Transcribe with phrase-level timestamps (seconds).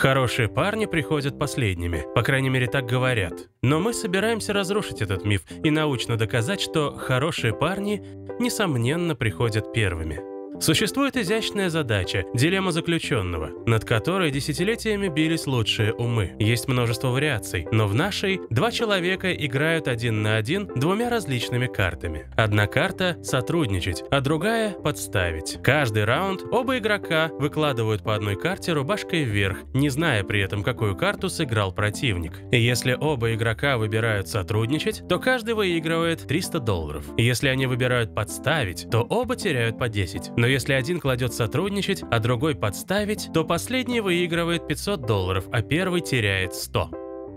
[0.00, 3.50] Хорошие парни приходят последними, по крайней мере так говорят.
[3.60, 8.02] Но мы собираемся разрушить этот миф и научно доказать, что хорошие парни,
[8.38, 10.39] несомненно, приходят первыми.
[10.60, 16.36] Существует изящная задача– дилемма заключенного, над которой десятилетиями бились лучшие умы.
[16.38, 22.26] Есть множество вариаций, но в нашей два человека играют один на один двумя различными картами.
[22.36, 25.58] Одна карта– сотрудничать, а другая– подставить.
[25.62, 30.94] Каждый раунд оба игрока выкладывают по одной карте рубашкой вверх, не зная при этом, какую
[30.94, 32.34] карту сыграл противник.
[32.52, 37.04] Если оба игрока выбирают сотрудничать, то каждый выигрывает 300 долларов.
[37.16, 40.32] Если они выбирают подставить, то оба теряют по 10.
[40.36, 46.02] Но если один кладет сотрудничать, а другой подставить, то последний выигрывает 500 долларов, а первый
[46.02, 46.90] теряет 100.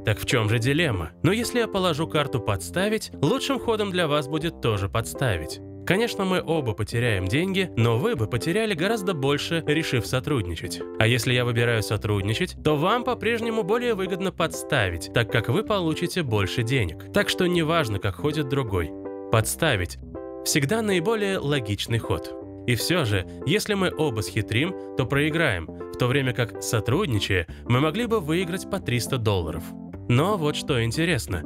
[0.06, 1.12] Так в чем же дилемма?
[1.24, 5.62] Но если я положу карту «подставить», лучшим ходом для вас будет тоже «подставить».
[5.86, 10.82] Конечно, мы оба потеряем деньги, но вы бы потеряли гораздо больше, решив сотрудничать.
[10.98, 16.24] А если я выбираю сотрудничать, то вам по-прежнему более выгодно подставить, так как вы получите
[16.24, 17.12] больше денег.
[17.14, 18.92] Так что неважно, как ходит другой.
[19.32, 19.98] Подставить–
[20.46, 22.43] всегда наиболее логичный ход.
[22.68, 27.80] И все же, если мы оба схитрим, то проиграем, в то время как, сотрудничая, мы
[27.80, 29.64] могли бы выиграть по 300 долларов.
[30.10, 31.44] Но вот что интересно.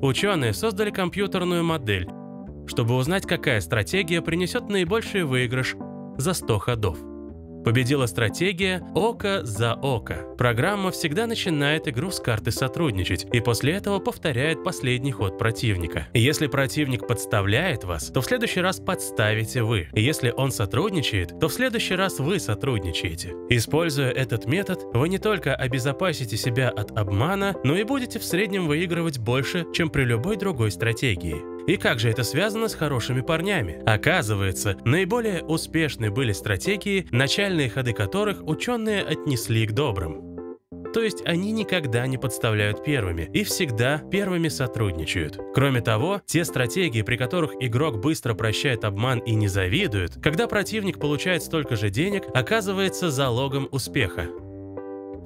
[0.00, 2.08] Ученые создали компьютерную модель,
[2.66, 5.76] чтобы узнать, какая стратегия принесет наибольший выигрыш
[6.16, 7.13] за 100 ходов.
[7.64, 10.26] Победила стратегия «Око за око».
[10.36, 16.06] Программа всегда начинает игру с карты «Сотрудничать» и после этого повторяет последний ход противника.
[16.12, 19.88] Если противник подставляет вас, то в следующий раз подставите вы.
[19.94, 23.34] Если он сотрудничает, то в следующий раз вы сотрудничаете.
[23.48, 28.66] Используя этот метод, вы не только обезопасите себя от обмана, но и будете в среднем
[28.66, 31.53] выигрывать больше, чем при любой другой стратегии.
[31.66, 33.82] И как же это связано с хорошими парнями?
[33.86, 40.34] Оказывается, наиболее успешны были стратегии, начальные ходы которых ученые отнесли к добрым.
[40.92, 45.40] То есть они никогда не подставляют первыми и всегда первыми сотрудничают.
[45.52, 51.00] Кроме того, те стратегии, при которых игрок быстро прощает обман и не завидует, когда противник
[51.00, 54.28] получает столько же денег, оказывается залогом успеха.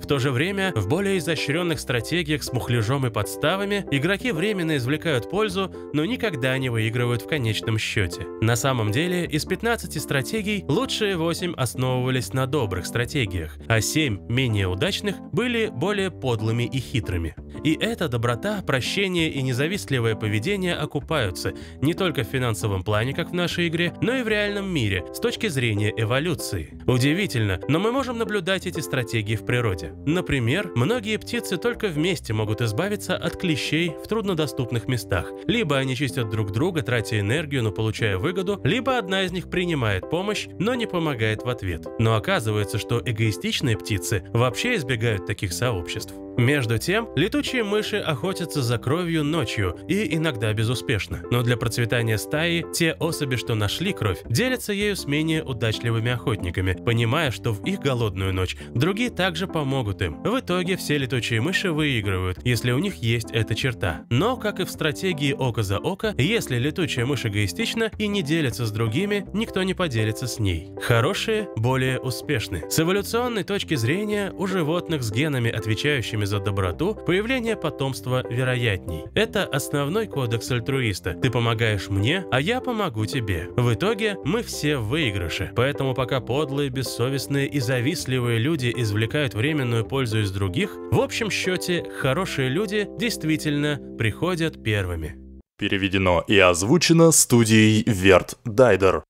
[0.01, 5.29] В то же время, в более изощренных стратегиях с мухляжом и подставами игроки временно извлекают
[5.29, 8.27] пользу, но никогда не выигрывают в конечном счете.
[8.41, 14.69] На самом деле, из 15 стратегий лучшие 8 основывались на добрых стратегиях, а 7 менее
[14.69, 17.35] удачных были более подлыми и хитрыми.
[17.65, 23.35] И эта доброта, прощение и независтливое поведение окупаются не только в финансовом плане, как в
[23.35, 26.79] нашей игре, но и в реальном мире с точки зрения эволюции.
[26.87, 29.88] Удивительно, но мы можем наблюдать эти стратегии в природе.
[30.07, 35.31] Например, многие птицы только вместе могут избавиться от клещей в труднодоступных местах.
[35.47, 40.09] Либо они чистят друг друга, тратя энергию, но получая выгоду, либо одна из них принимает
[40.11, 41.87] помощь, но не помогает в ответ.
[41.99, 46.15] Но оказывается, что эгоистичные птицы вообще избегают таких сообществ.
[46.39, 51.21] Между тем, летучие мыши охотятся за кровью ночью и иногда безуспешно.
[51.33, 56.75] Но для процветания стаи те особи, что нашли кровь, делятся ею с менее удачливыми охотниками,
[56.75, 60.23] понимая, что в их голодную ночь другие также помогут им.
[60.23, 64.07] В итоге все летучие мыши выигрывают, если у них есть эта черта.
[64.09, 68.65] Но, как и в стратегии око за око, если летучая мышь эгоистична и не делится
[68.65, 70.71] с другими, никто не поделится с ней.
[70.81, 72.63] Хорошие более успешны.
[72.71, 79.05] С эволюционной точки зрения, у животных с генами, отвечающими за доброту, появление потомства вероятней.
[79.15, 81.15] Это основной кодекс альтруиста.
[81.15, 83.49] Ты помогаешь мне, а я помогу тебе.
[83.57, 85.53] В итоге мы все в.
[85.57, 91.85] Поэтому пока подлые, бессовестные и завистливые люди извлекают временную пользу из других, в общем счете
[91.99, 95.17] хорошие люди действительно приходят первыми.
[95.59, 99.03] Переведено и озвучено студией Верт Дайдер.